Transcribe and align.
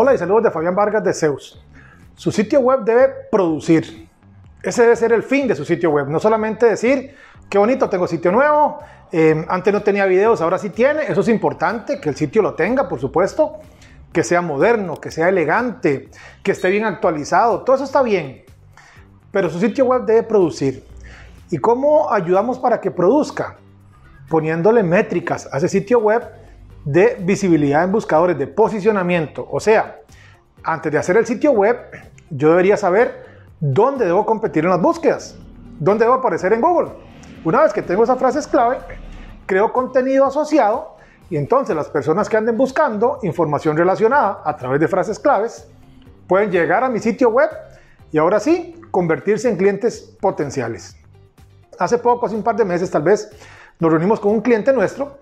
Hola 0.00 0.14
y 0.14 0.18
saludos 0.18 0.44
de 0.44 0.50
Fabián 0.52 0.76
Vargas 0.76 1.02
de 1.02 1.12
Zeus. 1.12 1.60
Su 2.14 2.30
sitio 2.30 2.60
web 2.60 2.84
debe 2.84 3.08
producir. 3.32 4.08
Ese 4.62 4.82
debe 4.82 4.94
ser 4.94 5.12
el 5.12 5.24
fin 5.24 5.48
de 5.48 5.56
su 5.56 5.64
sitio 5.64 5.90
web. 5.90 6.06
No 6.06 6.20
solamente 6.20 6.66
decir, 6.66 7.16
qué 7.50 7.58
bonito, 7.58 7.90
tengo 7.90 8.06
sitio 8.06 8.30
nuevo, 8.30 8.78
eh, 9.10 9.44
antes 9.48 9.74
no 9.74 9.82
tenía 9.82 10.06
videos, 10.06 10.40
ahora 10.40 10.56
sí 10.56 10.70
tiene. 10.70 11.02
Eso 11.08 11.22
es 11.22 11.28
importante, 11.28 12.00
que 12.00 12.10
el 12.10 12.14
sitio 12.14 12.42
lo 12.42 12.54
tenga, 12.54 12.88
por 12.88 13.00
supuesto. 13.00 13.54
Que 14.12 14.22
sea 14.22 14.40
moderno, 14.40 14.98
que 14.98 15.10
sea 15.10 15.30
elegante, 15.30 16.10
que 16.44 16.52
esté 16.52 16.70
bien 16.70 16.84
actualizado. 16.84 17.64
Todo 17.64 17.74
eso 17.74 17.84
está 17.84 18.00
bien. 18.00 18.44
Pero 19.32 19.50
su 19.50 19.58
sitio 19.58 19.84
web 19.84 20.04
debe 20.04 20.22
producir. 20.22 20.84
¿Y 21.50 21.58
cómo 21.58 22.12
ayudamos 22.12 22.60
para 22.60 22.80
que 22.80 22.92
produzca? 22.92 23.56
Poniéndole 24.28 24.84
métricas 24.84 25.48
a 25.52 25.58
ese 25.58 25.68
sitio 25.68 25.98
web 25.98 26.37
de 26.88 27.18
visibilidad 27.20 27.84
en 27.84 27.92
buscadores, 27.92 28.38
de 28.38 28.46
posicionamiento. 28.46 29.46
O 29.50 29.60
sea, 29.60 30.00
antes 30.62 30.90
de 30.90 30.96
hacer 30.96 31.18
el 31.18 31.26
sitio 31.26 31.52
web, 31.52 31.76
yo 32.30 32.48
debería 32.48 32.78
saber 32.78 33.26
dónde 33.60 34.06
debo 34.06 34.24
competir 34.24 34.64
en 34.64 34.70
las 34.70 34.80
búsquedas, 34.80 35.36
dónde 35.78 36.06
debo 36.06 36.14
aparecer 36.14 36.54
en 36.54 36.62
Google. 36.62 36.92
Una 37.44 37.62
vez 37.62 37.74
que 37.74 37.82
tengo 37.82 38.04
esas 38.04 38.18
frases 38.18 38.46
clave, 38.46 38.78
creo 39.44 39.70
contenido 39.70 40.24
asociado 40.24 40.96
y 41.28 41.36
entonces 41.36 41.76
las 41.76 41.90
personas 41.90 42.26
que 42.26 42.38
anden 42.38 42.56
buscando 42.56 43.18
información 43.22 43.76
relacionada 43.76 44.40
a 44.42 44.56
través 44.56 44.80
de 44.80 44.88
frases 44.88 45.18
claves 45.18 45.68
pueden 46.26 46.50
llegar 46.50 46.84
a 46.84 46.88
mi 46.88 47.00
sitio 47.00 47.28
web 47.28 47.50
y 48.12 48.16
ahora 48.16 48.40
sí 48.40 48.80
convertirse 48.90 49.50
en 49.50 49.58
clientes 49.58 50.16
potenciales. 50.22 50.96
Hace 51.78 51.98
poco, 51.98 52.24
hace 52.24 52.34
un 52.34 52.42
par 52.42 52.56
de 52.56 52.64
meses 52.64 52.90
tal 52.90 53.02
vez, 53.02 53.30
nos 53.78 53.90
reunimos 53.90 54.20
con 54.20 54.32
un 54.32 54.40
cliente 54.40 54.72
nuestro 54.72 55.18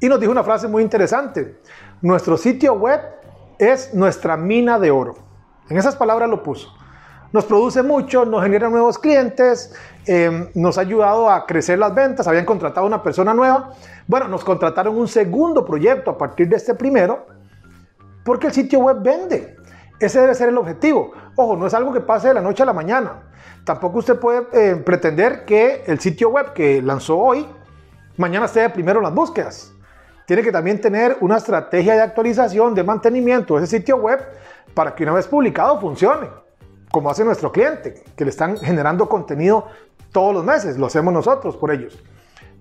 y 0.00 0.08
nos 0.08 0.20
dijo 0.20 0.32
una 0.32 0.44
frase 0.44 0.68
muy 0.68 0.82
interesante. 0.82 1.58
Nuestro 2.00 2.36
sitio 2.36 2.74
web 2.74 3.00
es 3.58 3.92
nuestra 3.94 4.36
mina 4.36 4.78
de 4.78 4.90
oro. 4.90 5.16
En 5.68 5.76
esas 5.76 5.96
palabras 5.96 6.30
lo 6.30 6.42
puso. 6.42 6.72
Nos 7.32 7.44
produce 7.44 7.82
mucho, 7.82 8.24
nos 8.24 8.42
genera 8.42 8.70
nuevos 8.70 8.98
clientes, 8.98 9.74
em, 10.06 10.48
nos 10.54 10.78
ha 10.78 10.82
ayudado 10.82 11.28
a 11.28 11.44
crecer 11.44 11.78
las 11.78 11.94
ventas, 11.94 12.26
habían 12.26 12.46
contratado 12.46 12.86
una 12.86 13.02
persona 13.02 13.34
nueva. 13.34 13.74
Bueno, 14.06 14.28
nos 14.28 14.44
contrataron 14.44 14.96
un 14.96 15.08
segundo 15.08 15.64
proyecto 15.64 16.12
a 16.12 16.16
partir 16.16 16.48
de 16.48 16.56
este 16.56 16.74
primero, 16.74 17.26
porque 18.24 18.46
el 18.46 18.52
sitio 18.52 18.78
web 18.78 19.02
vende. 19.02 19.56
Ese 20.00 20.20
debe 20.20 20.34
ser 20.34 20.48
el 20.48 20.56
objetivo. 20.56 21.12
Ojo, 21.34 21.56
no 21.56 21.66
es 21.66 21.74
algo 21.74 21.92
que 21.92 22.00
pase 22.00 22.28
de 22.28 22.34
la 22.34 22.40
noche 22.40 22.62
a 22.62 22.66
la 22.66 22.72
mañana. 22.72 23.24
Tampoco 23.64 23.98
usted 23.98 24.18
puede 24.18 24.46
eh, 24.52 24.76
pretender 24.76 25.44
que 25.44 25.82
el 25.86 25.98
sitio 25.98 26.30
web 26.30 26.52
que 26.54 26.80
lanzó 26.80 27.18
hoy, 27.18 27.46
mañana 28.16 28.46
esté 28.46 28.70
primero 28.70 29.00
en 29.00 29.04
las 29.04 29.14
búsquedas 29.14 29.74
tiene 30.28 30.42
que 30.42 30.52
también 30.52 30.78
tener 30.78 31.16
una 31.22 31.38
estrategia 31.38 31.94
de 31.94 32.02
actualización, 32.02 32.74
de 32.74 32.84
mantenimiento 32.84 33.56
de 33.56 33.64
ese 33.64 33.78
sitio 33.78 33.96
web 33.96 34.20
para 34.74 34.94
que 34.94 35.02
una 35.02 35.14
vez 35.14 35.26
publicado 35.26 35.80
funcione, 35.80 36.28
como 36.90 37.08
hace 37.08 37.24
nuestro 37.24 37.50
cliente, 37.50 38.04
que 38.14 38.24
le 38.24 38.30
están 38.30 38.58
generando 38.58 39.08
contenido 39.08 39.68
todos 40.12 40.34
los 40.34 40.44
meses, 40.44 40.76
lo 40.76 40.84
hacemos 40.84 41.14
nosotros 41.14 41.56
por 41.56 41.70
ellos. 41.70 41.98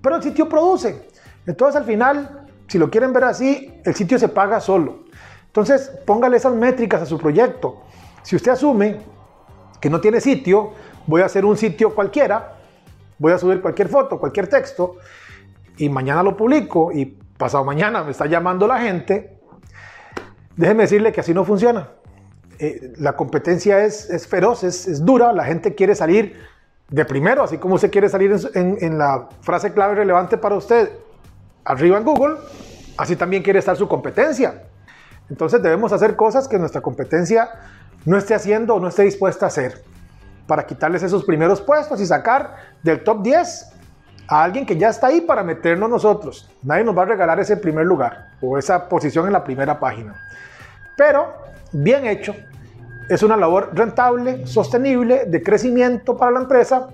Pero 0.01 0.15
el 0.15 0.23
sitio 0.23 0.47
produce. 0.47 1.09
Entonces 1.45 1.75
al 1.75 1.83
final, 1.83 2.47
si 2.69 2.77
lo 2.77 2.89
quieren 2.89 3.11
ver 3.11 3.25
así, 3.25 3.81
el 3.83 3.93
sitio 3.93 4.17
se 4.17 4.29
paga 4.29 4.61
solo. 4.61 5.03
Entonces 5.47 5.91
póngale 6.05 6.37
esas 6.37 6.53
métricas 6.53 7.01
a 7.01 7.05
su 7.05 7.17
proyecto. 7.17 7.81
Si 8.23 8.37
usted 8.37 8.53
asume 8.53 9.01
que 9.81 9.89
no 9.89 9.99
tiene 9.99 10.21
sitio, 10.21 10.71
voy 11.05 11.21
a 11.21 11.25
hacer 11.25 11.43
un 11.43 11.57
sitio 11.57 11.93
cualquiera, 11.93 12.59
voy 13.19 13.33
a 13.33 13.37
subir 13.37 13.61
cualquier 13.61 13.89
foto, 13.89 14.17
cualquier 14.17 14.47
texto, 14.47 14.95
y 15.77 15.89
mañana 15.89 16.23
lo 16.23 16.37
publico 16.37 16.93
y 16.93 17.26
pasado 17.37 17.63
mañana 17.63 18.03
me 18.03 18.11
está 18.11 18.25
llamando 18.25 18.67
la 18.67 18.79
gente, 18.79 19.39
déjeme 20.55 20.83
decirle 20.83 21.11
que 21.11 21.21
así 21.21 21.33
no 21.33 21.45
funciona. 21.45 21.89
Eh, 22.59 22.93
la 22.97 23.15
competencia 23.15 23.83
es, 23.83 24.27
feroz, 24.27 24.63
es, 24.63 24.87
es, 24.87 25.05
dura, 25.05 25.31
la 25.31 25.45
gente 25.45 25.75
quiere 25.75 25.93
salir 25.93 26.35
de 26.89 27.05
primero, 27.05 27.43
así 27.43 27.57
como 27.57 27.75
usted 27.75 27.91
quiere 27.91 28.09
salir 28.09 28.35
en, 28.55 28.77
en, 28.81 28.97
la 28.97 29.29
frase 29.41 29.73
clave 29.73 29.95
relevante 29.95 30.37
para 30.37 30.55
usted 30.55 30.89
arriba 31.65 31.97
en 31.97 32.03
Google, 32.03 32.35
así 32.97 33.15
también 33.15 33.43
quiere 33.43 33.59
estar 33.59 33.75
su 33.75 33.87
competencia. 33.87 34.63
Entonces 35.29 35.61
debemos 35.61 35.91
hacer 35.91 36.15
cosas 36.15 36.47
que 36.47 36.57
nuestra 36.57 36.81
competencia 36.81 37.49
no 38.05 38.17
esté 38.17 38.33
haciendo 38.33 38.75
o 38.75 38.79
no 38.79 38.87
esté 38.87 39.03
dispuesta 39.03 39.45
a 39.45 39.49
hacer 39.49 39.83
para 40.47 40.65
quitarles 40.65 41.03
esos 41.03 41.25
primeros 41.25 41.61
puestos 41.61 41.99
y 41.99 42.05
sacar 42.05 42.55
del 42.81 43.03
top 43.03 43.21
10 43.21 43.76
a 44.27 44.43
alguien 44.43 44.65
que 44.65 44.77
ya 44.77 44.89
está 44.89 45.07
ahí 45.07 45.21
para 45.21 45.43
meternos 45.43 45.89
nosotros. 45.89 46.49
Nadie 46.63 46.83
nos 46.83 46.97
va 46.97 47.03
a 47.03 47.05
regalar 47.05 47.39
ese 47.39 47.57
primer 47.57 47.85
lugar 47.85 48.29
o 48.41 48.57
esa 48.57 48.87
posición 48.89 49.27
en 49.27 49.33
la 49.33 49.43
primera 49.43 49.79
página. 49.79 50.15
Pero, 50.95 51.33
bien 51.71 52.05
hecho, 52.05 52.35
es 53.09 53.23
una 53.23 53.37
labor 53.37 53.69
rentable, 53.73 54.45
sostenible, 54.45 55.25
de 55.25 55.41
crecimiento 55.41 56.17
para 56.17 56.31
la 56.31 56.41
empresa, 56.41 56.89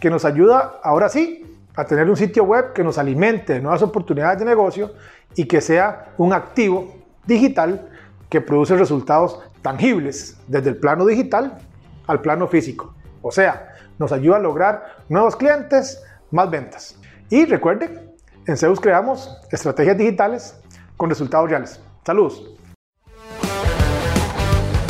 que 0.00 0.10
nos 0.10 0.24
ayuda, 0.24 0.80
ahora 0.82 1.08
sí, 1.08 1.44
a 1.76 1.84
tener 1.84 2.08
un 2.08 2.16
sitio 2.16 2.44
web 2.44 2.72
que 2.72 2.82
nos 2.82 2.98
alimente 2.98 3.54
de 3.54 3.60
nuevas 3.60 3.82
oportunidades 3.82 4.38
de 4.38 4.44
negocio 4.44 4.92
y 5.34 5.44
que 5.44 5.60
sea 5.60 6.12
un 6.16 6.32
activo 6.32 6.94
digital 7.26 7.88
que 8.28 8.40
produce 8.40 8.76
resultados 8.76 9.40
tangibles 9.62 10.36
desde 10.46 10.70
el 10.70 10.76
plano 10.76 11.04
digital 11.04 11.58
al 12.06 12.20
plano 12.20 12.48
físico. 12.48 12.94
O 13.22 13.30
sea, 13.30 13.74
nos 13.98 14.12
ayuda 14.12 14.36
a 14.36 14.40
lograr 14.40 14.96
nuevos 15.08 15.36
clientes, 15.36 16.02
más 16.30 16.50
ventas. 16.50 16.96
Y 17.30 17.44
recuerde, 17.44 18.14
en 18.46 18.56
Zeus 18.56 18.80
creamos 18.80 19.30
estrategias 19.50 19.98
digitales 19.98 20.56
con 20.96 21.10
resultados 21.10 21.48
reales. 21.50 21.80
Saludos. 22.04 22.42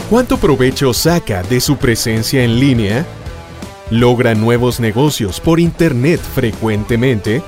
¿Cuánto 0.09 0.39
provecho 0.39 0.95
saca 0.95 1.43
de 1.43 1.61
su 1.61 1.77
presencia 1.77 2.43
en 2.43 2.59
línea? 2.59 3.05
¿Logra 3.91 4.35
nuevos 4.35 4.81
negocios 4.81 5.41
por 5.41 5.61
Internet 5.61 6.21
frecuentemente? 6.21 7.43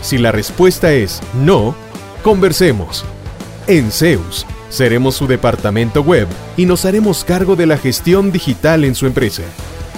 Si 0.00 0.18
la 0.18 0.32
respuesta 0.32 0.92
es 0.92 1.20
no, 1.34 1.74
conversemos. 2.22 3.04
En 3.66 3.90
Zeus 3.90 4.46
seremos 4.68 5.14
su 5.14 5.26
departamento 5.26 6.02
web 6.02 6.26
y 6.56 6.66
nos 6.66 6.84
haremos 6.84 7.24
cargo 7.24 7.56
de 7.56 7.66
la 7.66 7.78
gestión 7.78 8.32
digital 8.32 8.84
en 8.84 8.94
su 8.94 9.06
empresa 9.06 9.42